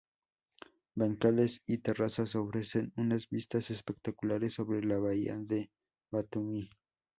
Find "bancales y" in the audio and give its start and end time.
0.95-1.77